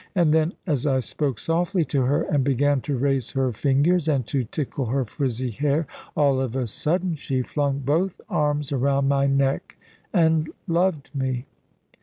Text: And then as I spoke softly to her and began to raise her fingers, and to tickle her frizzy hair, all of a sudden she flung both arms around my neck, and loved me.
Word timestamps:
And 0.15 0.33
then 0.33 0.53
as 0.65 0.87
I 0.87 0.99
spoke 0.99 1.37
softly 1.37 1.85
to 1.85 2.01
her 2.05 2.23
and 2.23 2.43
began 2.43 2.81
to 2.81 2.97
raise 2.97 3.29
her 3.33 3.51
fingers, 3.51 4.07
and 4.07 4.25
to 4.25 4.45
tickle 4.45 4.87
her 4.87 5.05
frizzy 5.05 5.51
hair, 5.51 5.85
all 6.17 6.41
of 6.41 6.55
a 6.55 6.65
sudden 6.65 7.13
she 7.13 7.43
flung 7.43 7.77
both 7.81 8.19
arms 8.27 8.71
around 8.71 9.07
my 9.07 9.27
neck, 9.27 9.77
and 10.11 10.49
loved 10.67 11.11
me. 11.13 11.45